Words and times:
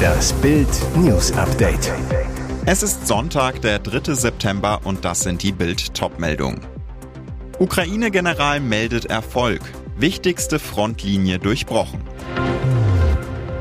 Das 0.00 0.32
Bild 0.34 0.68
News 0.96 1.32
Update. 1.32 1.92
Es 2.66 2.82
ist 2.82 3.06
Sonntag, 3.06 3.60
der 3.62 3.78
3. 3.78 4.14
September 4.14 4.80
und 4.84 5.04
das 5.04 5.20
sind 5.20 5.42
die 5.42 5.52
Bild 5.52 5.94
Topmeldungen. 5.94 6.60
Ukraine-General 7.58 8.60
meldet 8.60 9.06
Erfolg. 9.06 9.60
Wichtigste 9.96 10.58
Frontlinie 10.58 11.38
durchbrochen. 11.38 12.00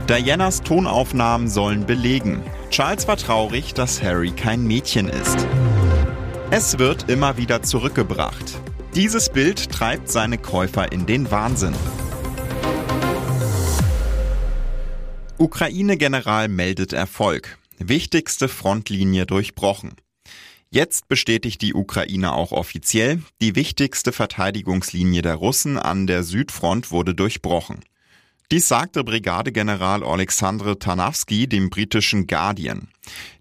Dianas 0.07 0.61
Tonaufnahmen 0.61 1.47
sollen 1.47 1.85
belegen. 1.85 2.41
Charles 2.69 3.07
war 3.07 3.17
traurig, 3.17 3.73
dass 3.73 4.01
Harry 4.01 4.31
kein 4.31 4.65
Mädchen 4.65 5.09
ist. 5.09 5.45
Es 6.51 6.79
wird 6.79 7.09
immer 7.09 7.37
wieder 7.37 7.61
zurückgebracht. 7.61 8.59
Dieses 8.95 9.29
Bild 9.29 9.71
treibt 9.71 10.09
seine 10.09 10.37
Käufer 10.37 10.91
in 10.91 11.05
den 11.05 11.29
Wahnsinn. 11.29 11.75
Ukraine-General 15.41 16.49
meldet 16.49 16.91
Erfolg. 16.91 17.57
Wichtigste 17.77 18.49
Frontlinie 18.49 19.25
durchbrochen. 19.25 19.93
Jetzt 20.69 21.07
bestätigt 21.07 21.61
die 21.61 21.73
Ukraine 21.73 22.33
auch 22.33 22.51
offiziell, 22.51 23.23
die 23.39 23.55
wichtigste 23.55 24.11
Verteidigungslinie 24.11 25.21
der 25.21 25.35
Russen 25.35 25.77
an 25.77 26.07
der 26.07 26.23
Südfront 26.23 26.91
wurde 26.91 27.15
durchbrochen. 27.15 27.79
Dies 28.51 28.67
sagte 28.67 29.03
Brigadegeneral 29.03 30.03
Alexandre 30.03 30.79
Tarnawski 30.79 31.47
dem 31.47 31.69
britischen 31.69 32.25
Guardian. 32.25 32.87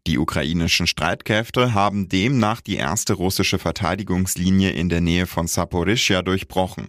Die 0.06 0.18
ukrainischen 0.18 0.86
Streitkräfte 0.86 1.72
haben 1.72 2.10
demnach 2.10 2.60
die 2.60 2.76
erste 2.76 3.14
russische 3.14 3.58
Verteidigungslinie 3.58 4.72
in 4.72 4.90
der 4.90 5.00
Nähe 5.00 5.26
von 5.26 5.46
Saporischia 5.46 6.20
durchbrochen. 6.20 6.88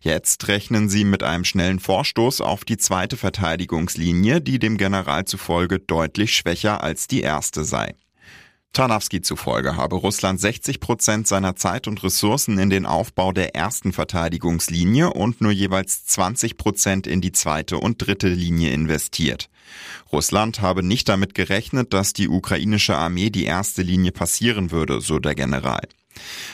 Jetzt 0.00 0.46
rechnen 0.46 0.88
sie 0.88 1.04
mit 1.04 1.24
einem 1.24 1.42
schnellen 1.42 1.80
Vorstoß 1.80 2.40
auf 2.40 2.64
die 2.64 2.76
zweite 2.76 3.16
Verteidigungslinie, 3.16 4.40
die 4.40 4.60
dem 4.60 4.76
General 4.76 5.24
zufolge 5.24 5.80
deutlich 5.80 6.36
schwächer 6.36 6.84
als 6.84 7.08
die 7.08 7.22
erste 7.22 7.64
sei. 7.64 7.96
Tarnawski 8.76 9.22
zufolge 9.22 9.76
habe 9.76 9.96
Russland 9.96 10.38
60 10.38 10.80
Prozent 10.80 11.26
seiner 11.26 11.56
Zeit 11.56 11.88
und 11.88 12.04
Ressourcen 12.04 12.58
in 12.58 12.68
den 12.68 12.84
Aufbau 12.84 13.32
der 13.32 13.54
ersten 13.54 13.94
Verteidigungslinie 13.94 15.14
und 15.14 15.40
nur 15.40 15.50
jeweils 15.50 16.04
20 16.04 16.58
Prozent 16.58 17.06
in 17.06 17.22
die 17.22 17.32
zweite 17.32 17.78
und 17.78 18.06
dritte 18.06 18.28
Linie 18.28 18.72
investiert. 18.72 19.48
Russland 20.12 20.60
habe 20.60 20.82
nicht 20.82 21.08
damit 21.08 21.34
gerechnet, 21.34 21.94
dass 21.94 22.12
die 22.12 22.28
ukrainische 22.28 22.98
Armee 22.98 23.30
die 23.30 23.46
erste 23.46 23.80
Linie 23.80 24.12
passieren 24.12 24.70
würde, 24.70 25.00
so 25.00 25.20
der 25.20 25.34
General. 25.34 25.88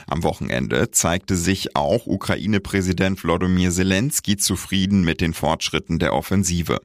Am 0.06 0.22
Wochenende 0.22 0.92
zeigte 0.92 1.34
sich 1.34 1.74
auch 1.74 2.06
Ukraine-Präsident 2.06 3.24
Wladimir 3.24 3.72
Zelensky 3.72 4.36
zufrieden 4.36 5.02
mit 5.02 5.20
den 5.20 5.34
Fortschritten 5.34 5.98
der 5.98 6.14
Offensive. 6.14 6.78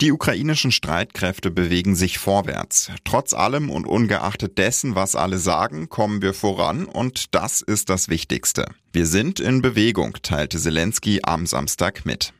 Die 0.00 0.12
ukrainischen 0.12 0.72
Streitkräfte 0.72 1.50
bewegen 1.50 1.94
sich 1.94 2.16
vorwärts. 2.16 2.90
Trotz 3.04 3.34
allem 3.34 3.68
und 3.68 3.86
ungeachtet 3.86 4.56
dessen, 4.56 4.94
was 4.94 5.14
alle 5.14 5.36
sagen, 5.36 5.90
kommen 5.90 6.22
wir 6.22 6.32
voran 6.32 6.86
und 6.86 7.34
das 7.34 7.60
ist 7.60 7.90
das 7.90 8.08
Wichtigste. 8.08 8.64
Wir 8.94 9.04
sind 9.04 9.40
in 9.40 9.60
Bewegung, 9.60 10.16
teilte 10.22 10.58
Zelensky 10.58 11.20
am 11.22 11.44
Samstag 11.44 12.06
mit. 12.06 12.32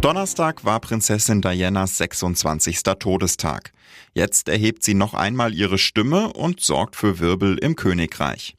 Donnerstag 0.00 0.64
war 0.64 0.80
Prinzessin 0.80 1.42
Dianas 1.42 1.98
26. 1.98 2.84
Todestag. 2.98 3.72
Jetzt 4.14 4.48
erhebt 4.48 4.84
sie 4.84 4.94
noch 4.94 5.12
einmal 5.12 5.52
ihre 5.52 5.76
Stimme 5.76 6.32
und 6.32 6.60
sorgt 6.60 6.96
für 6.96 7.18
Wirbel 7.18 7.58
im 7.58 7.76
Königreich. 7.76 8.57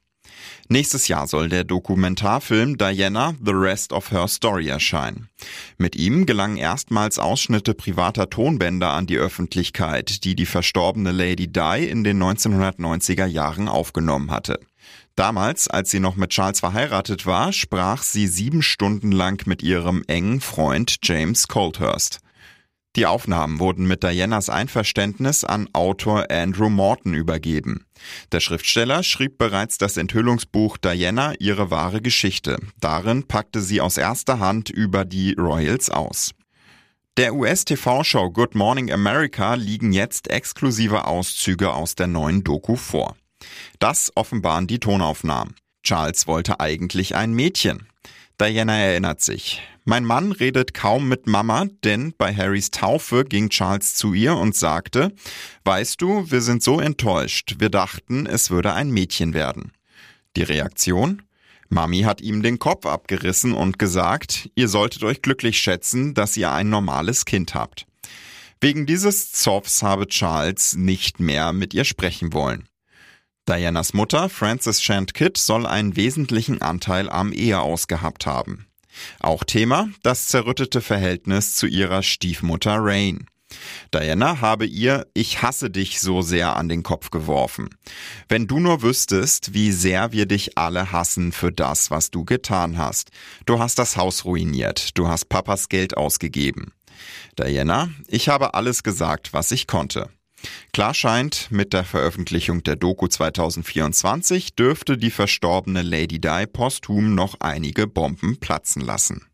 Nächstes 0.68 1.08
Jahr 1.08 1.28
soll 1.28 1.50
der 1.50 1.64
Dokumentarfilm 1.64 2.78
Diana 2.78 3.36
The 3.44 3.52
Rest 3.54 3.94
of 3.94 4.12
Her 4.12 4.28
Story 4.28 4.68
erscheinen. 4.68 5.30
Mit 5.78 5.96
ihm 5.96 6.26
gelangen 6.26 6.58
erstmals 6.58 7.20
Ausschnitte 7.20 7.74
privater 7.74 8.30
Tonbänder 8.30 8.92
an 8.92 9.08
die 9.08 9.18
Öffentlichkeit, 9.18 10.24
die 10.24 10.36
die 10.36 10.46
verstorbene 10.46 11.12
Lady 11.12 11.48
Di 11.48 11.86
in 11.88 12.04
den 12.04 12.22
1990er 12.22 13.26
Jahren 13.26 13.68
aufgenommen 13.68 14.32
hatte. 14.32 14.60
Damals, 15.16 15.68
als 15.68 15.92
sie 15.92 16.00
noch 16.00 16.16
mit 16.16 16.30
Charles 16.30 16.62
verheiratet 16.62 17.26
war, 17.26 17.52
sprach 17.52 18.04
sie 18.04 18.28
sieben 18.28 18.62
Stunden 18.62 19.12
lang 19.12 19.46
mit 19.48 19.62
ihrem 19.62 20.04
engen 20.08 20.40
Freund 20.40 21.00
James 21.04 21.48
Colthurst. 21.50 22.22
Die 22.96 23.06
Aufnahmen 23.06 23.60
wurden 23.60 23.88
mit 23.88 24.04
Dianas 24.04 24.50
Einverständnis 24.50 25.44
an 25.44 25.70
Autor 25.74 26.32
Andrew 26.32 26.70
Morton 26.70 27.14
übergeben. 27.14 27.86
Der 28.32 28.40
Schriftsteller 28.40 29.04
schrieb 29.04 29.38
bereits 29.38 29.78
das 29.78 29.96
Enthüllungsbuch 29.96 30.78
Diana 30.78 31.36
ihre 31.40 31.70
wahre 31.70 32.02
Geschichte. 32.02 32.58
Darin 32.80 33.28
packte 33.28 33.62
sie 33.62 33.80
aus 33.80 33.98
erster 33.98 34.40
Hand 34.40 34.70
über 34.70 35.06
die 35.06 35.34
Royals 35.34 35.92
aus. 35.92 36.32
Der 37.18 37.36
US-TV-Show 37.36 38.32
Good 38.32 38.56
Morning 38.56 38.92
America 38.92 39.54
liegen 39.56 39.92
jetzt 39.92 40.30
exklusive 40.30 41.06
Auszüge 41.06 41.74
aus 41.74 41.94
der 41.94 42.08
neuen 42.08 42.44
Doku 42.44 42.76
vor. 42.76 43.16
Das 43.80 44.12
offenbaren 44.16 44.68
die 44.68 44.80
Tonaufnahmen. 44.80 45.54
Charles 45.84 46.28
wollte 46.28 46.60
eigentlich 46.60 47.16
ein 47.16 47.34
Mädchen. 47.34 47.89
Diana 48.40 48.78
erinnert 48.78 49.20
sich. 49.22 49.62
Mein 49.84 50.06
Mann 50.06 50.32
redet 50.32 50.74
kaum 50.74 51.10
mit 51.10 51.28
Mama, 51.28 51.66
denn 51.84 52.14
bei 52.18 52.34
Harrys 52.34 52.72
Taufe 52.72 53.26
ging 53.26 53.50
Charles 53.50 53.96
zu 53.96 54.14
ihr 54.14 54.36
und 54.36 54.56
sagte, 54.56 55.12
weißt 55.66 56.02
du, 56.02 56.32
wir 56.32 56.40
sind 56.40 56.64
so 56.64 56.80
enttäuscht, 56.80 57.56
wir 57.60 57.70
dachten, 57.70 58.26
es 58.26 58.50
würde 58.50 58.74
ein 58.74 58.92
Mädchen 58.92 59.34
werden. 59.34 59.74
Die 60.38 60.44
Reaktion? 60.44 61.22
Mami 61.68 62.02
hat 62.02 62.22
ihm 62.22 62.42
den 62.42 62.60
Kopf 62.60 62.86
abgerissen 62.86 63.54
und 63.54 63.78
gesagt, 63.78 64.50
ihr 64.56 64.70
solltet 64.70 65.04
euch 65.04 65.22
glücklich 65.22 65.60
schätzen, 65.60 66.14
dass 66.14 66.38
ihr 66.38 66.52
ein 66.52 66.70
normales 66.70 67.26
Kind 67.26 67.56
habt. 67.56 67.88
Wegen 68.62 68.86
dieses 68.86 69.34
Zoffs 69.34 69.84
habe 69.84 70.08
Charles 70.08 70.76
nicht 70.78 71.20
mehr 71.20 71.52
mit 71.52 71.74
ihr 71.74 71.84
sprechen 71.84 72.32
wollen. 72.32 72.69
Dianas 73.50 73.96
Mutter, 73.96 74.30
Frances 74.30 74.80
Shand 74.80 75.16
Kidd, 75.16 75.40
soll 75.40 75.66
einen 75.66 75.96
wesentlichen 75.96 76.62
Anteil 76.62 77.10
am 77.10 77.34
Eheaus 77.34 77.88
gehabt 77.88 78.28
haben. 78.28 78.68
Auch 79.20 79.44
Thema 79.44 79.90
das 80.04 80.28
zerrüttete 80.28 80.82
Verhältnis 80.82 81.56
zu 81.56 81.66
ihrer 81.66 82.04
Stiefmutter 82.04 82.78
Rain. 82.78 83.26
Diana 83.92 84.40
habe 84.42 84.68
ihr 84.68 85.08
Ich 85.16 85.42
hasse 85.42 85.72
dich 85.72 86.00
so 86.00 86.22
sehr 86.22 86.58
an 86.58 86.70
den 86.70 86.84
Kopf 86.84 87.10
geworfen. 87.10 87.70
Wenn 88.28 88.46
du 88.46 88.60
nur 88.60 88.84
wüsstest, 88.84 89.52
wie 89.56 89.72
sehr 89.72 90.12
wir 90.12 90.28
dich 90.28 90.56
alle 90.60 90.92
hassen 90.92 91.32
für 91.32 91.52
das, 91.52 91.90
was 91.90 92.12
du 92.12 92.26
getan 92.26 92.78
hast. 92.78 93.10
Du 93.48 93.58
hast 93.58 93.80
das 93.80 93.98
Haus 93.98 94.26
ruiniert, 94.26 94.96
du 94.96 95.08
hast 95.08 95.26
Papas 95.26 95.70
Geld 95.70 95.98
ausgegeben. 95.98 96.72
Diana, 97.40 97.90
ich 98.08 98.30
habe 98.30 98.54
alles 98.54 98.84
gesagt, 98.84 99.34
was 99.34 99.52
ich 99.52 99.66
konnte. 99.66 100.12
Klar 100.74 100.94
scheint, 100.94 101.48
mit 101.52 101.74
der 101.74 101.84
Veröffentlichung 101.84 102.64
der 102.64 102.76
Doku 102.76 103.08
2024 103.08 104.56
dürfte 104.56 104.98
die 104.98 105.12
verstorbene 105.12 105.82
Lady 105.82 106.20
Di 106.20 106.46
posthum 106.46 107.16
noch 107.16 107.36
einige 107.40 107.88
Bomben 107.88 108.38
platzen 108.38 108.82
lassen. 108.82 109.26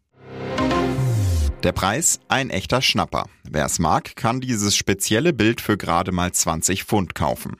Der 1.65 1.71
Preis 1.71 2.19
ein 2.27 2.51
echter 2.51 2.83
Schnapper. 2.83 3.25
Wer 3.43 3.65
es 3.65 3.79
mag, 3.79 4.15
kann 4.15 4.39
dieses 4.39 4.75
spezielle 4.75 5.33
Bild 5.33 5.61
für 5.61 5.77
gerade 5.77 6.11
mal 6.11 6.31
20 6.31 6.83
Pfund 6.83 7.15
kaufen. 7.15 7.57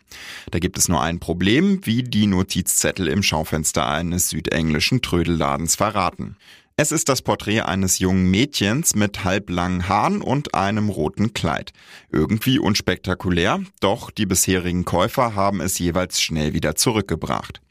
Da 0.52 0.60
gibt 0.60 0.78
es 0.78 0.88
nur 0.88 1.02
ein 1.02 1.20
Problem, 1.20 1.80
wie 1.86 2.04
die 2.04 2.28
Notizzettel 2.28 3.08
im 3.08 3.24
Schaufenster 3.24 3.88
eines 3.88 4.30
südenglischen 4.30 5.02
Trödelladens 5.02 5.76
verraten. 5.76 6.38
Es 6.78 6.92
ist 6.92 7.08
das 7.08 7.22
Porträt 7.22 7.62
eines 7.62 8.00
jungen 8.00 8.30
Mädchens 8.30 8.96
mit 8.96 9.24
halblangen 9.24 9.88
Haaren 9.88 10.22
und 10.22 10.56
einem 10.56 10.90
roten 10.90 11.34
Kleid. 11.34 11.72
Irgendwie 12.12 12.60
unspektakulär, 12.60 13.62
doch 13.80 14.12
die 14.12 14.26
bisherigen 14.26 14.84
Käufer 14.84 15.36
haben 15.36 15.62
es 15.62 15.80
jeweils 15.80 16.22
schnell 16.22 16.54
wieder 16.54 16.76
zurückgebracht. 16.76 17.62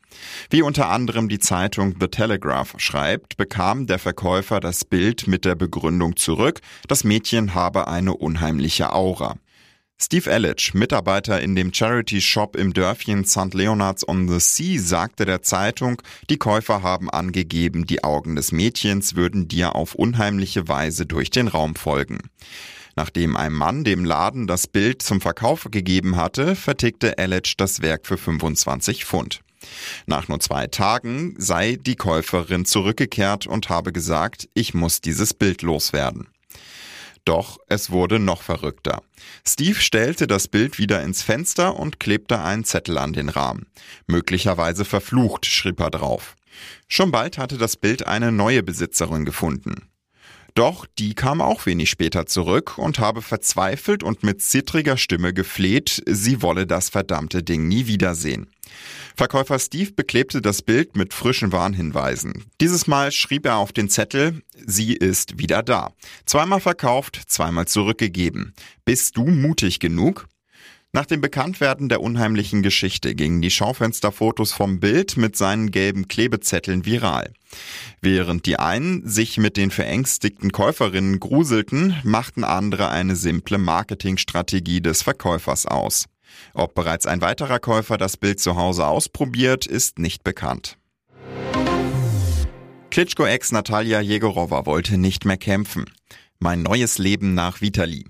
Wie 0.48 0.62
unter 0.62 0.88
anderem 0.88 1.28
die 1.28 1.38
Zeitung 1.38 1.96
The 2.00 2.08
Telegraph 2.08 2.76
schreibt, 2.78 3.36
bekam 3.36 3.86
der 3.86 3.98
Verkäufer 3.98 4.58
das 4.58 4.86
Bild 4.86 5.26
mit 5.26 5.44
der 5.44 5.54
Begründung 5.54 6.16
zurück, 6.16 6.62
das 6.88 7.04
Mädchen 7.04 7.54
habe 7.54 7.88
eine 7.88 8.14
unheimliche 8.14 8.94
Aura. 8.94 9.36
Steve 10.00 10.30
Ellich, 10.30 10.74
Mitarbeiter 10.74 11.40
in 11.40 11.54
dem 11.54 11.72
Charity-Shop 11.72 12.56
im 12.56 12.74
Dörfchen 12.74 13.24
St. 13.24 13.54
Leonards 13.54 14.06
on 14.06 14.28
the 14.28 14.40
Sea, 14.40 14.80
sagte 14.80 15.24
der 15.24 15.42
Zeitung, 15.42 16.02
die 16.28 16.36
Käufer 16.36 16.82
haben 16.82 17.08
angegeben, 17.08 17.86
die 17.86 18.02
Augen 18.02 18.34
des 18.34 18.50
Mädchens 18.50 19.14
würden 19.14 19.46
dir 19.46 19.74
auf 19.76 19.94
unheimliche 19.94 20.66
Weise 20.68 21.06
durch 21.06 21.30
den 21.30 21.48
Raum 21.48 21.76
folgen. 21.76 22.18
Nachdem 22.96 23.36
ein 23.36 23.52
Mann 23.52 23.84
dem 23.84 24.04
Laden 24.04 24.46
das 24.46 24.66
Bild 24.66 25.00
zum 25.00 25.20
Verkauf 25.20 25.68
gegeben 25.70 26.16
hatte, 26.16 26.54
vertickte 26.56 27.16
Ellich 27.18 27.56
das 27.56 27.80
Werk 27.80 28.06
für 28.06 28.18
25 28.18 29.04
Pfund. 29.04 29.40
Nach 30.06 30.28
nur 30.28 30.40
zwei 30.40 30.66
Tagen 30.66 31.34
sei 31.38 31.76
die 31.80 31.96
Käuferin 31.96 32.64
zurückgekehrt 32.64 33.46
und 33.46 33.68
habe 33.68 33.92
gesagt, 33.92 34.48
ich 34.54 34.74
muss 34.74 35.00
dieses 35.00 35.34
Bild 35.34 35.62
loswerden. 35.62 36.28
Doch 37.24 37.58
es 37.68 37.90
wurde 37.90 38.18
noch 38.18 38.42
verrückter. 38.42 39.02
Steve 39.46 39.80
stellte 39.80 40.26
das 40.26 40.48
Bild 40.48 40.78
wieder 40.78 41.02
ins 41.02 41.22
Fenster 41.22 41.76
und 41.76 41.98
klebte 41.98 42.40
einen 42.40 42.64
Zettel 42.64 42.98
an 42.98 43.14
den 43.14 43.30
Rahmen. 43.30 43.66
Möglicherweise 44.06 44.84
verflucht, 44.84 45.46
schrieb 45.46 45.80
er 45.80 45.90
drauf. 45.90 46.36
Schon 46.86 47.10
bald 47.10 47.38
hatte 47.38 47.56
das 47.56 47.76
Bild 47.76 48.06
eine 48.06 48.30
neue 48.30 48.62
Besitzerin 48.62 49.24
gefunden. 49.24 49.88
Doch 50.54 50.86
die 50.98 51.14
kam 51.14 51.40
auch 51.40 51.66
wenig 51.66 51.90
später 51.90 52.26
zurück 52.26 52.78
und 52.78 53.00
habe 53.00 53.22
verzweifelt 53.22 54.04
und 54.04 54.22
mit 54.22 54.40
zittriger 54.40 54.96
Stimme 54.96 55.34
gefleht, 55.34 56.00
sie 56.06 56.42
wolle 56.42 56.64
das 56.64 56.90
verdammte 56.90 57.42
Ding 57.42 57.66
nie 57.66 57.88
wiedersehen. 57.88 58.48
Verkäufer 59.16 59.58
Steve 59.58 59.92
beklebte 59.92 60.40
das 60.40 60.62
Bild 60.62 60.96
mit 60.96 61.12
frischen 61.12 61.50
Warnhinweisen. 61.50 62.44
Dieses 62.60 62.86
Mal 62.86 63.10
schrieb 63.10 63.46
er 63.46 63.56
auf 63.56 63.72
den 63.72 63.88
Zettel, 63.88 64.42
sie 64.64 64.94
ist 64.94 65.38
wieder 65.38 65.64
da. 65.64 65.92
Zweimal 66.24 66.60
verkauft, 66.60 67.20
zweimal 67.26 67.66
zurückgegeben. 67.66 68.54
Bist 68.84 69.16
du 69.16 69.24
mutig 69.26 69.80
genug? 69.80 70.28
Nach 70.94 71.06
dem 71.06 71.20
Bekanntwerden 71.20 71.88
der 71.88 72.00
unheimlichen 72.00 72.62
Geschichte 72.62 73.16
gingen 73.16 73.42
die 73.42 73.50
Schaufensterfotos 73.50 74.52
vom 74.52 74.78
Bild 74.78 75.16
mit 75.16 75.34
seinen 75.34 75.72
gelben 75.72 76.06
Klebezetteln 76.06 76.86
viral. 76.86 77.32
Während 78.00 78.46
die 78.46 78.60
einen 78.60 79.04
sich 79.04 79.36
mit 79.38 79.56
den 79.56 79.72
verängstigten 79.72 80.52
Käuferinnen 80.52 81.18
gruselten, 81.18 81.96
machten 82.04 82.44
andere 82.44 82.90
eine 82.90 83.16
simple 83.16 83.58
Marketingstrategie 83.58 84.80
des 84.80 85.02
Verkäufers 85.02 85.66
aus. 85.66 86.04
Ob 86.52 86.76
bereits 86.76 87.06
ein 87.06 87.20
weiterer 87.22 87.58
Käufer 87.58 87.98
das 87.98 88.16
Bild 88.16 88.38
zu 88.38 88.54
Hause 88.54 88.86
ausprobiert, 88.86 89.66
ist 89.66 89.98
nicht 89.98 90.22
bekannt. 90.22 90.78
Klitschko-Ex 92.90 93.50
Natalia 93.50 94.00
Jegorova 94.00 94.64
wollte 94.64 94.96
nicht 94.96 95.24
mehr 95.24 95.38
kämpfen. 95.38 95.86
Mein 96.38 96.62
neues 96.62 96.98
Leben 96.98 97.34
nach 97.34 97.60
Vitali. 97.60 98.04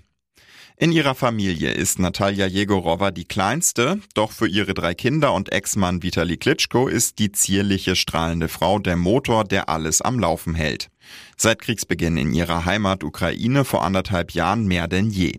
In 0.76 0.90
ihrer 0.90 1.14
Familie 1.14 1.70
ist 1.70 2.00
Natalia 2.00 2.46
Jegorova 2.46 3.12
die 3.12 3.26
kleinste, 3.26 4.00
doch 4.14 4.32
für 4.32 4.48
ihre 4.48 4.74
drei 4.74 4.92
Kinder 4.92 5.32
und 5.32 5.52
Ex-Mann 5.52 6.02
Vitali 6.02 6.36
Klitschko 6.36 6.88
ist 6.88 7.20
die 7.20 7.30
zierliche, 7.30 7.94
strahlende 7.94 8.48
Frau 8.48 8.80
der 8.80 8.96
Motor, 8.96 9.44
der 9.44 9.68
alles 9.68 10.02
am 10.02 10.18
Laufen 10.18 10.56
hält. 10.56 10.90
Seit 11.36 11.60
Kriegsbeginn 11.60 12.16
in 12.16 12.34
ihrer 12.34 12.64
Heimat 12.64 13.04
Ukraine 13.04 13.64
vor 13.64 13.84
anderthalb 13.84 14.32
Jahren 14.32 14.66
mehr 14.66 14.88
denn 14.88 15.10
je. 15.10 15.38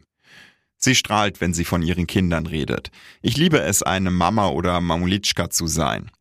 Sie 0.78 0.96
strahlt, 0.96 1.42
wenn 1.42 1.54
sie 1.54 1.66
von 1.66 1.82
ihren 1.82 2.08
Kindern 2.08 2.46
redet. 2.46 2.90
Ich 3.22 3.36
liebe 3.36 3.60
es, 3.60 3.84
eine 3.84 4.12
Mama 4.12 4.48
oder 4.48 4.80
Mamulitschka 4.80 5.50
zu 5.50 5.68
sein. 5.68 6.12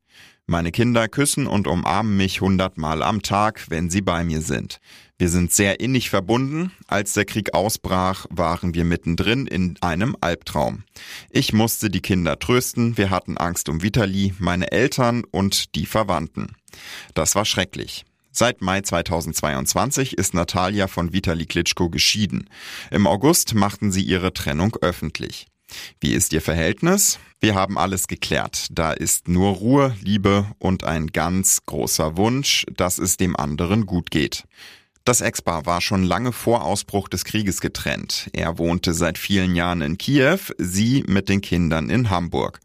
Meine 0.47 0.73
Kinder 0.73 1.09
küssen 1.09 1.47
und 1.47 1.67
umarmen 1.67 2.19
mich 2.19 2.43
hundertmal 2.43 3.03
am 3.03 3.23
Tag, 3.23 3.71
wenn 3.71 3.89
sie 3.89 4.03
bei 4.03 4.25
mir 4.25 4.43
sind. 4.43 4.79
Wir 5.17 5.31
sind 5.31 5.53
sehr 5.53 5.81
innig 5.81 6.11
verbunden. 6.11 6.71
Als 6.87 7.15
der 7.15 7.25
Krieg 7.25 7.55
ausbrach, 7.55 8.27
waren 8.29 8.75
wir 8.75 8.85
mittendrin 8.85 9.47
in 9.47 9.79
einem 9.81 10.15
Albtraum. 10.21 10.85
Ich 11.31 11.55
musste 11.55 11.89
die 11.89 12.03
Kinder 12.03 12.39
trösten. 12.39 12.99
Wir 12.99 13.09
hatten 13.09 13.39
Angst 13.39 13.71
um 13.71 13.83
Vitali, 13.83 14.35
meine 14.39 14.71
Eltern 14.71 15.25
und 15.31 15.75
die 15.77 15.87
Verwandten. 15.87 16.55
Das 17.15 17.35
war 17.35 17.47
schrecklich. 17.47 18.05
Seit 18.31 18.61
Mai 18.61 18.83
2022 18.83 20.19
ist 20.19 20.35
Natalia 20.35 20.89
von 20.89 21.15
Vitali 21.15 21.47
Klitschko 21.47 21.89
geschieden. 21.89 22.51
Im 22.91 23.07
August 23.07 23.55
machten 23.55 23.93
sie 23.93 24.03
ihre 24.03 24.35
Trennung 24.35 24.77
öffentlich. 24.83 25.47
Wie 26.01 26.13
ist 26.13 26.33
Ihr 26.33 26.43
Verhältnis? 26.43 27.19
Wir 27.41 27.55
haben 27.55 27.79
alles 27.79 28.07
geklärt. 28.07 28.69
Da 28.71 28.93
ist 28.93 29.29
nur 29.29 29.55
Ruhe, 29.55 29.97
Liebe 30.01 30.47
und 30.59 30.85
ein 30.85 31.09
ganz 31.09 31.61
großer 31.67 32.17
Wunsch, 32.17 32.65
dass 32.75 32.99
es 32.99 33.17
dem 33.17 33.37
anderen 33.37 33.87
gut 33.87 34.11
geht. 34.11 34.45
Das 35.05 35.21
Ex-Paar 35.21 35.67
war 35.67 35.83
schon 35.83 36.03
lange 36.03 36.33
vor 36.33 36.65
Ausbruch 36.65 37.09
des 37.09 37.27
Krieges 37.27 37.61
getrennt. 37.61 38.31
Er 38.33 38.57
wohnte 38.57 38.95
seit 38.95 39.19
vielen 39.19 39.55
Jahren 39.55 39.83
in 39.83 39.99
Kiew, 39.99 40.39
sie 40.57 41.05
mit 41.07 41.29
den 41.29 41.43
Kindern 41.43 41.91
in 41.91 42.09
Hamburg. 42.09 42.61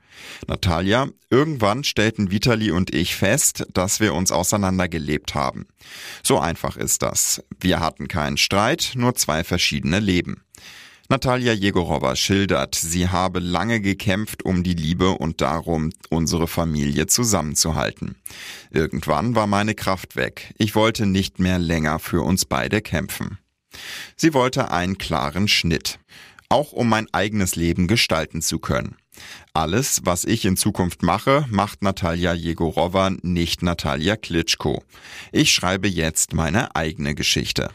Natalia, 0.47 1.09
irgendwann 1.29 1.83
stellten 1.83 2.31
Vitali 2.31 2.71
und 2.71 2.93
ich 2.95 3.15
fest, 3.15 3.65
dass 3.73 3.99
wir 3.99 4.13
uns 4.13 4.31
auseinandergelebt 4.31 5.35
haben. 5.35 5.67
So 6.23 6.39
einfach 6.39 6.77
ist 6.77 7.01
das. 7.01 7.43
Wir 7.59 7.79
hatten 7.79 8.07
keinen 8.07 8.37
Streit, 8.37 8.91
nur 8.95 9.15
zwei 9.15 9.43
verschiedene 9.43 9.99
Leben. 9.99 10.43
Natalia 11.11 11.53
Jegorowa 11.53 12.15
schildert, 12.15 12.75
sie 12.75 13.09
habe 13.09 13.39
lange 13.39 13.81
gekämpft 13.81 14.45
um 14.45 14.61
die 14.61 14.75
Liebe 14.75 15.09
und 15.09 15.41
darum, 15.41 15.89
unsere 16.11 16.47
Familie 16.47 17.07
zusammenzuhalten. 17.07 18.15
Irgendwann 18.69 19.33
war 19.33 19.47
meine 19.47 19.73
Kraft 19.73 20.15
weg. 20.15 20.53
Ich 20.59 20.75
wollte 20.75 21.07
nicht 21.07 21.39
mehr 21.39 21.57
länger 21.57 21.97
für 21.97 22.21
uns 22.21 22.45
beide 22.45 22.81
kämpfen. 22.81 23.39
Sie 24.15 24.35
wollte 24.35 24.69
einen 24.69 24.99
klaren 24.99 25.47
Schnitt. 25.47 25.97
Auch 26.47 26.73
um 26.73 26.87
mein 26.87 27.07
eigenes 27.11 27.55
Leben 27.55 27.87
gestalten 27.87 28.43
zu 28.43 28.59
können. 28.59 28.95
Alles, 29.51 30.01
was 30.03 30.25
ich 30.25 30.45
in 30.45 30.57
Zukunft 30.57 31.01
mache, 31.01 31.43
macht 31.49 31.81
Natalia 31.81 32.33
Jegorowa, 32.35 33.09
nicht 33.23 33.63
Natalia 33.63 34.15
Klitschko. 34.15 34.83
Ich 35.31 35.51
schreibe 35.53 35.87
jetzt 35.87 36.33
meine 36.33 36.75
eigene 36.75 37.15
Geschichte. 37.15 37.71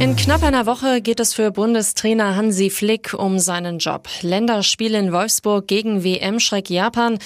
In 0.00 0.14
knapp 0.14 0.44
einer 0.44 0.66
Woche 0.66 1.00
geht 1.00 1.18
es 1.18 1.34
für 1.34 1.50
Bundestrainer 1.50 2.36
Hansi 2.36 2.70
Flick 2.70 3.14
um 3.14 3.40
seinen 3.40 3.78
Job. 3.78 4.08
Länderspiel 4.22 4.94
in 4.94 5.12
Wolfsburg 5.12 5.66
gegen 5.66 6.04
WM-Schreck 6.04 6.70
Japan. 6.70 7.18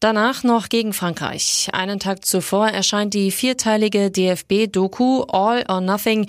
Danach 0.00 0.42
noch 0.42 0.70
gegen 0.70 0.94
Frankreich. 0.94 1.68
Einen 1.74 2.00
Tag 2.00 2.24
zuvor 2.24 2.68
erscheint 2.68 3.12
die 3.12 3.30
vierteilige 3.30 4.10
DFB-Doku 4.10 5.24
All 5.24 5.66
or 5.68 5.82
Nothing 5.82 6.26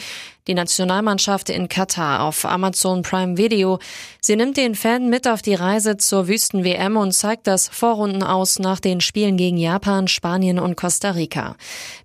die 0.47 0.53
Nationalmannschaft 0.53 1.49
in 1.49 1.69
Katar 1.69 2.21
auf 2.21 2.45
Amazon 2.45 3.01
Prime 3.01 3.37
Video. 3.37 3.79
Sie 4.21 4.35
nimmt 4.35 4.57
den 4.57 4.75
Fan 4.75 5.09
mit 5.09 5.27
auf 5.27 5.41
die 5.41 5.55
Reise 5.55 5.97
zur 5.97 6.27
Wüsten-WM 6.27 6.97
und 6.97 7.13
zeigt 7.13 7.47
das 7.47 7.67
Vorrunden 7.67 8.21
aus 8.21 8.59
nach 8.59 8.79
den 8.79 9.01
Spielen 9.01 9.37
gegen 9.37 9.57
Japan, 9.57 10.07
Spanien 10.07 10.59
und 10.59 10.75
Costa 10.75 11.11
Rica. 11.11 11.55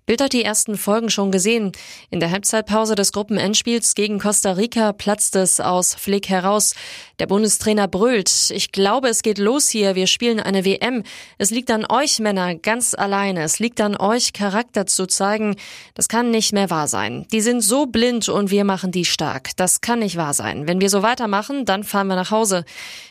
Bild 0.07 0.21
hat 0.21 0.33
die 0.33 0.43
ersten 0.43 0.77
Folgen 0.77 1.09
schon 1.09 1.31
gesehen. 1.31 1.71
In 2.09 2.19
der 2.19 2.31
Halbzeitpause 2.31 2.95
des 2.95 3.11
Gruppenendspiels 3.11 3.95
gegen 3.95 4.19
Costa 4.19 4.53
Rica 4.53 4.91
platzt 4.91 5.35
es 5.35 5.59
aus 5.59 5.93
Flick 5.93 6.27
heraus. 6.29 6.73
Der 7.19 7.27
Bundestrainer 7.27 7.87
brüllt, 7.87 8.49
ich 8.49 8.71
glaube, 8.71 9.09
es 9.09 9.21
geht 9.21 9.37
los 9.37 9.69
hier, 9.69 9.93
wir 9.93 10.07
spielen 10.07 10.39
eine 10.39 10.65
WM. 10.65 11.03
Es 11.37 11.51
liegt 11.51 11.69
an 11.69 11.85
euch 11.87 12.19
Männer 12.19 12.55
ganz 12.55 12.95
alleine. 12.95 13.43
Es 13.43 13.59
liegt 13.59 13.79
an 13.79 13.95
euch 13.95 14.33
Charakter 14.33 14.87
zu 14.87 15.05
zeigen. 15.05 15.55
Das 15.93 16.09
kann 16.09 16.31
nicht 16.31 16.51
mehr 16.51 16.71
wahr 16.71 16.87
sein. 16.87 17.27
Die 17.31 17.41
sind 17.41 17.61
so 17.61 17.85
blind 17.85 18.27
und 18.31 18.51
wir 18.51 18.63
machen 18.63 18.91
die 18.91 19.05
stark. 19.05 19.55
Das 19.57 19.81
kann 19.81 19.99
nicht 19.99 20.15
wahr 20.15 20.33
sein. 20.33 20.67
Wenn 20.67 20.81
wir 20.81 20.89
so 20.89 21.03
weitermachen, 21.03 21.65
dann 21.65 21.83
fahren 21.83 22.07
wir 22.07 22.15
nach 22.15 22.31
Hause. 22.31 22.65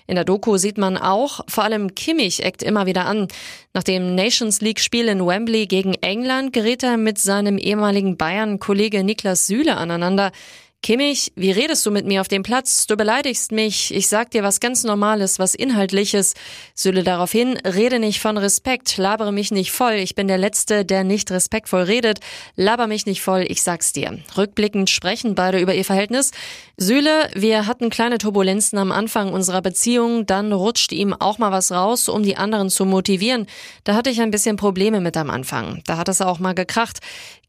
In 0.06 0.16
der 0.16 0.24
Doku 0.24 0.56
sieht 0.56 0.78
man 0.78 0.96
auch, 0.96 1.40
vor 1.48 1.64
allem 1.64 1.94
Kimmich 1.94 2.42
eckt 2.42 2.62
immer 2.62 2.86
wieder 2.86 3.06
an. 3.06 3.28
Nach 3.74 3.82
dem 3.82 4.14
Nations 4.14 4.60
League 4.60 4.80
Spiel 4.80 5.08
in 5.08 5.24
Wembley 5.24 5.66
gegen 5.66 5.94
England 5.94 6.52
gerät 6.52 6.82
er 6.82 6.96
mit 6.96 7.18
seinem 7.18 7.58
ehemaligen 7.58 8.16
Bayern-Kollege 8.16 9.04
Niklas 9.04 9.46
Süle 9.46 9.76
aneinander. 9.76 10.32
Kimmich, 10.82 11.30
wie 11.36 11.50
redest 11.50 11.84
du 11.84 11.90
mit 11.90 12.06
mir 12.06 12.22
auf 12.22 12.28
dem 12.28 12.42
Platz? 12.42 12.86
Du 12.86 12.96
beleidigst 12.96 13.52
mich. 13.52 13.94
Ich 13.94 14.08
sag 14.08 14.30
dir 14.30 14.42
was 14.42 14.60
ganz 14.60 14.82
Normales, 14.82 15.38
was 15.38 15.54
Inhaltliches. 15.54 16.32
Süle 16.74 17.02
daraufhin, 17.02 17.58
rede 17.58 17.98
nicht 17.98 18.18
von 18.18 18.38
Respekt, 18.38 18.96
labere 18.96 19.30
mich 19.30 19.50
nicht 19.50 19.72
voll. 19.72 19.92
Ich 19.92 20.14
bin 20.14 20.26
der 20.26 20.38
Letzte, 20.38 20.86
der 20.86 21.04
nicht 21.04 21.30
respektvoll 21.30 21.82
redet. 21.82 22.20
Laber 22.56 22.86
mich 22.86 23.04
nicht 23.04 23.20
voll, 23.20 23.44
ich 23.46 23.62
sag's 23.62 23.92
dir. 23.92 24.20
Rückblickend 24.38 24.88
sprechen 24.88 25.34
beide 25.34 25.60
über 25.60 25.74
ihr 25.74 25.84
Verhältnis. 25.84 26.30
Süle, 26.78 27.28
wir 27.34 27.66
hatten 27.66 27.90
kleine 27.90 28.16
Turbulenzen 28.16 28.78
am 28.78 28.90
Anfang 28.90 29.34
unserer 29.34 29.60
Beziehung, 29.60 30.24
dann 30.24 30.50
rutscht 30.50 30.92
ihm 30.92 31.12
auch 31.12 31.36
mal 31.36 31.52
was 31.52 31.72
raus, 31.72 32.08
um 32.08 32.22
die 32.22 32.38
anderen 32.38 32.70
zu 32.70 32.86
motivieren. 32.86 33.46
Da 33.84 33.94
hatte 33.94 34.08
ich 34.08 34.22
ein 34.22 34.30
bisschen 34.30 34.56
Probleme 34.56 35.02
mit 35.02 35.18
am 35.18 35.28
Anfang. 35.28 35.82
Da 35.84 35.98
hat 35.98 36.08
es 36.08 36.22
auch 36.22 36.38
mal 36.38 36.54
gekracht. 36.54 37.00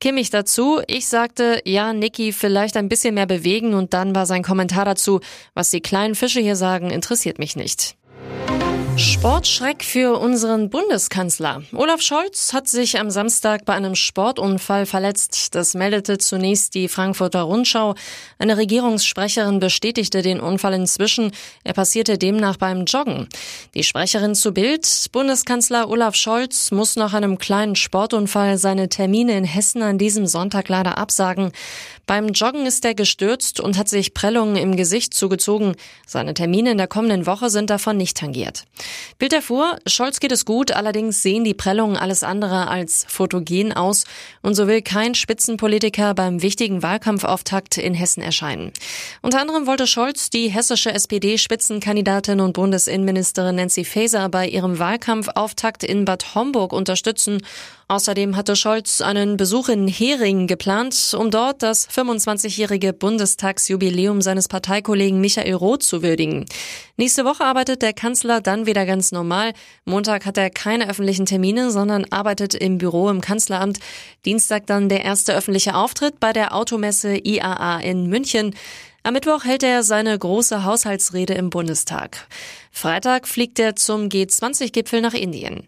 Kimmich 0.02 0.32
dazu, 0.32 0.82
ich 0.88 1.08
sagte, 1.08 1.62
ja, 1.64 1.94
Niki, 1.94 2.34
vielleicht 2.34 2.76
ein 2.76 2.90
bisschen 2.90 3.14
mehr 3.14 3.21
mehr 3.22 3.28
bewegen 3.28 3.74
und 3.74 3.94
dann 3.94 4.16
war 4.16 4.26
sein 4.26 4.44
Kommentar 4.44 4.86
dazu, 4.86 5.20
was 5.54 5.70
die 5.70 5.82
kleinen 5.82 6.16
Fische 6.16 6.40
hier 6.40 6.56
sagen, 6.56 6.90
interessiert 6.90 7.38
mich 7.38 7.56
nicht. 7.56 7.96
Sportschreck 8.98 9.84
für 9.84 10.20
unseren 10.20 10.70
Bundeskanzler. 10.70 11.64
Olaf 11.74 12.02
Scholz 12.02 12.54
hat 12.54 12.68
sich 12.68 13.00
am 13.00 13.10
Samstag 13.10 13.66
bei 13.66 13.74
einem 13.74 13.96
Sportunfall 13.96 14.86
verletzt. 14.86 15.56
Das 15.56 15.74
meldete 15.74 16.18
zunächst 16.18 16.76
die 16.76 16.88
Frankfurter 16.88 17.42
Rundschau. 17.42 17.96
Eine 18.38 18.58
Regierungssprecherin 18.58 19.60
bestätigte 19.60 20.22
den 20.22 20.40
Unfall 20.40 20.74
inzwischen. 20.74 21.32
Er 21.64 21.74
passierte 21.74 22.18
demnach 22.18 22.58
beim 22.58 22.86
Joggen. 22.86 23.28
Die 23.74 23.84
Sprecherin 23.84 24.36
zu 24.36 24.54
Bild, 24.54 24.88
Bundeskanzler 25.12 25.90
Olaf 25.90 26.16
Scholz 26.16 26.72
muss 26.72 26.96
nach 26.96 27.14
einem 27.14 27.38
kleinen 27.38 27.76
Sportunfall 27.76 28.58
seine 28.58 28.90
Termine 28.90 29.38
in 29.38 29.46
Hessen 29.46 29.82
an 29.82 29.98
diesem 29.98 30.28
Sonntag 30.28 30.68
leider 30.68 30.98
absagen. 30.98 31.52
Beim 32.08 32.30
Joggen 32.30 32.66
ist 32.66 32.84
er 32.84 32.94
gestürzt 32.94 33.60
und 33.60 33.78
hat 33.78 33.88
sich 33.88 34.14
Prellungen 34.14 34.58
im 34.58 34.76
Gesicht 34.76 35.14
zugezogen. 35.14 35.76
Seine 36.06 36.34
Termine 36.34 36.72
in 36.72 36.78
der 36.78 36.88
kommenden 36.88 37.26
Woche 37.26 37.50
sind 37.50 37.70
davon 37.70 37.96
nicht 37.96 38.18
tangiert. 38.18 38.66
Bild 39.20 39.34
erfuhr, 39.34 39.78
Scholz 39.86 40.20
geht 40.20 40.32
es 40.32 40.46
gut, 40.46 40.72
allerdings 40.72 41.22
sehen 41.22 41.44
die 41.44 41.54
Prellungen 41.54 41.98
alles 41.98 42.24
andere 42.24 42.68
als 42.68 43.06
fotogen 43.08 43.74
aus 43.74 44.06
und 44.42 44.56
so 44.56 44.68
will 44.68 44.82
kein 44.82 45.16
Spitzenpolitiker 45.16 46.14
beim 46.14 46.42
wichtigen 46.42 46.84
Wahlkampfauftakt 46.84 47.78
in 47.78 47.94
Hessen 47.94 48.22
erscheinen. 48.22 48.72
Unter 49.22 49.42
anderem 49.42 49.68
wollte 49.68 49.88
Scholz 49.88 50.30
die 50.30 50.50
hessische 50.50 50.92
SPD-Spitzenkandidatin 50.92 52.40
und 52.40 52.54
Bundesinnenministerin 52.54 53.56
Nancy 53.56 53.86
Faeser 53.86 54.30
bei 54.30 54.48
ihrem 54.48 54.80
Wahlkampfauftakt 54.80 55.84
in 55.84 56.06
Bad 56.06 56.36
Homburg 56.36 56.74
unterstützen 56.74 57.42
Außerdem 57.92 58.38
hatte 58.38 58.56
Scholz 58.56 59.02
einen 59.02 59.36
Besuch 59.36 59.68
in 59.68 59.86
Hering 59.86 60.48
geplant, 60.48 61.14
um 61.14 61.30
dort 61.30 61.62
das 61.62 61.90
25-jährige 61.90 62.94
Bundestagsjubiläum 62.94 64.22
seines 64.22 64.48
Parteikollegen 64.48 65.20
Michael 65.20 65.56
Roth 65.56 65.84
zu 65.84 66.02
würdigen. 66.02 66.46
Nächste 66.96 67.26
Woche 67.26 67.44
arbeitet 67.44 67.82
der 67.82 67.92
Kanzler 67.92 68.40
dann 68.40 68.66
wieder 68.72 68.86
ganz 68.86 69.12
normal. 69.12 69.52
Montag 69.84 70.26
hat 70.26 70.38
er 70.38 70.50
keine 70.50 70.90
öffentlichen 70.90 71.26
Termine, 71.26 71.72
sondern 71.72 72.06
arbeitet 72.10 72.56
im 72.56 72.78
Büro 72.78 73.10
im 73.10 73.20
Kanzleramt. 73.20 73.80
Dienstag 74.26 74.66
dann 74.66 74.88
der 74.88 75.04
erste 75.04 75.36
öffentliche 75.36 75.76
Auftritt 75.76 76.22
bei 76.22 76.32
der 76.32 76.56
Automesse 76.56 77.18
IAA 77.18 77.82
in 77.82 78.08
München. 78.08 78.56
Am 79.04 79.14
Mittwoch 79.16 79.46
hält 79.46 79.64
er 79.64 79.82
seine 79.82 80.18
große 80.18 80.64
Haushaltsrede 80.64 81.34
im 81.34 81.50
Bundestag. 81.50 82.28
Freitag 82.72 83.28
fliegt 83.28 83.60
er 83.60 83.76
zum 83.76 84.08
G20-Gipfel 84.08 85.02
nach 85.02 85.14
Indien. 85.14 85.64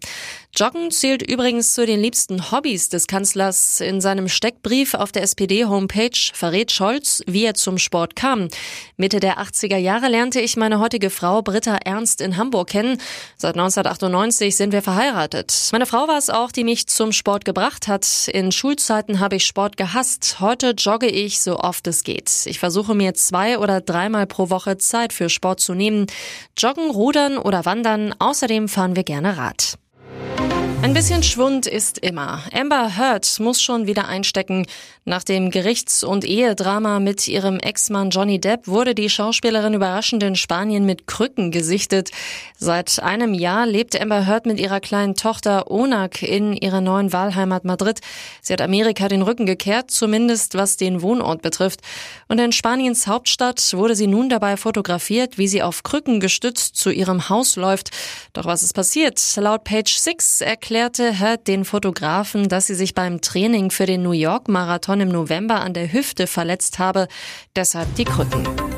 Joggen 0.56 0.92
zählt 0.92 1.28
übrigens 1.28 1.74
zu 1.74 1.84
den 1.84 2.00
liebsten 2.00 2.52
Hobbys 2.52 2.88
des 2.88 3.08
Kanzlers. 3.08 3.80
In 3.80 4.00
seinem 4.00 4.28
Steckbrief 4.28 4.94
auf 4.94 5.10
der 5.10 5.22
SPD-Homepage 5.22 6.16
verrät 6.32 6.70
Scholz, 6.70 7.22
wie 7.26 7.44
er 7.44 7.54
zum 7.54 7.76
Sport 7.76 8.14
kam. 8.14 8.48
Mitte 8.96 9.18
der 9.18 9.38
80er 9.38 9.76
Jahre 9.76 10.08
lernte 10.08 10.40
ich 10.40 10.56
meine 10.56 10.78
heutige 10.78 11.10
Frau 11.10 11.42
Britta 11.42 11.76
Ernst 11.84 12.20
in 12.20 12.36
Hamburg 12.36 12.68
kennen. 12.68 12.98
Seit 13.36 13.56
1998 13.56 14.56
sind 14.56 14.72
wir 14.72 14.82
verheiratet. 14.82 15.70
Meine 15.72 15.86
Frau 15.86 16.06
war 16.06 16.18
es 16.18 16.30
auch, 16.30 16.52
die 16.52 16.64
mich 16.64 16.86
zum 16.86 17.10
Sport 17.10 17.44
gebracht 17.44 17.88
hat. 17.88 18.28
In 18.28 18.52
Schulzeiten 18.52 19.18
habe 19.18 19.36
ich 19.36 19.46
Sport 19.46 19.76
gehasst. 19.76 20.36
Heute 20.38 20.70
jogge 20.78 21.08
ich 21.08 21.40
so 21.40 21.58
oft 21.58 21.86
es 21.88 22.04
geht. 22.04 22.30
Ich 22.46 22.60
versuche 22.60 22.94
mir 22.94 23.14
zwei 23.26 23.58
oder 23.58 23.80
dreimal 23.80 24.26
pro 24.26 24.50
Woche 24.50 24.78
Zeit 24.78 25.12
für 25.12 25.28
Sport 25.28 25.60
zu 25.60 25.74
nehmen. 25.74 26.06
Joggen 26.56 26.90
Rudern 26.90 27.38
oder 27.38 27.64
Wandern. 27.64 28.14
Außerdem 28.18 28.68
fahren 28.68 28.96
wir 28.96 29.04
gerne 29.04 29.36
Rad. 29.36 29.78
Ein 30.84 30.92
bisschen 30.92 31.22
Schwund 31.22 31.66
ist 31.66 31.96
immer. 31.96 32.42
Amber 32.52 32.98
Heard 32.98 33.40
muss 33.40 33.62
schon 33.62 33.86
wieder 33.86 34.06
einstecken. 34.06 34.66
Nach 35.06 35.24
dem 35.24 35.50
Gerichts- 35.50 36.04
und 36.04 36.26
Ehedrama 36.26 37.00
mit 37.00 37.26
ihrem 37.26 37.58
Ex-Mann 37.58 38.10
Johnny 38.10 38.38
Depp 38.38 38.68
wurde 38.68 38.94
die 38.94 39.08
Schauspielerin 39.08 39.72
überraschend 39.72 40.22
in 40.22 40.36
Spanien 40.36 40.84
mit 40.84 41.06
Krücken 41.06 41.50
gesichtet. 41.50 42.10
Seit 42.58 43.02
einem 43.02 43.32
Jahr 43.32 43.64
lebt 43.64 43.98
Amber 43.98 44.26
Heard 44.26 44.44
mit 44.44 44.60
ihrer 44.60 44.80
kleinen 44.80 45.14
Tochter 45.14 45.70
Onak 45.70 46.22
in 46.22 46.52
ihrer 46.52 46.82
neuen 46.82 47.14
Wahlheimat 47.14 47.64
Madrid. 47.64 48.00
Sie 48.42 48.52
hat 48.52 48.60
Amerika 48.60 49.08
den 49.08 49.22
Rücken 49.22 49.46
gekehrt, 49.46 49.90
zumindest 49.90 50.54
was 50.54 50.76
den 50.76 51.00
Wohnort 51.00 51.40
betrifft. 51.40 51.80
Und 52.28 52.38
in 52.38 52.52
Spaniens 52.52 53.06
Hauptstadt 53.06 53.72
wurde 53.72 53.96
sie 53.96 54.06
nun 54.06 54.28
dabei 54.28 54.58
fotografiert, 54.58 55.38
wie 55.38 55.48
sie 55.48 55.62
auf 55.62 55.82
Krücken 55.82 56.20
gestützt 56.20 56.76
zu 56.76 56.90
ihrem 56.90 57.30
Haus 57.30 57.56
läuft. 57.56 57.90
Doch 58.34 58.44
was 58.44 58.62
ist 58.62 58.74
passiert? 58.74 59.18
Laut 59.36 59.64
Page 59.64 59.96
6 59.96 60.42
erklärt 60.42 60.73
erklärte 60.74 61.20
Hurt 61.20 61.46
den 61.46 61.64
Fotografen, 61.64 62.48
dass 62.48 62.66
sie 62.66 62.74
sich 62.74 62.94
beim 62.94 63.20
Training 63.20 63.70
für 63.70 63.86
den 63.86 64.02
New 64.02 64.10
York 64.10 64.48
Marathon 64.48 65.00
im 65.00 65.08
November 65.08 65.60
an 65.60 65.72
der 65.72 65.92
Hüfte 65.92 66.26
verletzt 66.26 66.80
habe, 66.80 67.06
deshalb 67.54 67.94
die 67.94 68.04
Krücken. 68.04 68.73